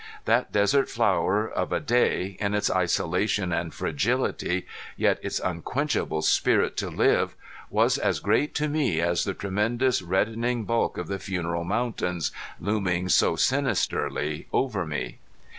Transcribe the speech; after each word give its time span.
That 0.25 0.51
desert 0.51 0.89
flower 0.89 1.47
of 1.47 1.71
a 1.71 1.79
day, 1.79 2.35
in 2.39 2.55
its 2.55 2.71
isolation 2.71 3.51
and 3.53 3.71
fragility, 3.71 4.65
yet 4.97 5.19
its 5.21 5.39
unquenchable 5.39 6.23
spirit 6.23 6.75
to 6.77 6.89
live, 6.89 7.35
was 7.69 7.99
as 7.99 8.19
great 8.19 8.55
to 8.55 8.67
me 8.67 8.99
as 8.99 9.25
the 9.25 9.35
tremendous 9.35 10.01
reddening 10.01 10.63
bulk 10.63 10.97
of 10.97 11.07
the 11.07 11.19
Funeral 11.19 11.65
Mountains 11.65 12.31
looming 12.59 13.09
so 13.09 13.35
sinisterly 13.35 14.47
over 14.51 14.87
me. 14.87 15.19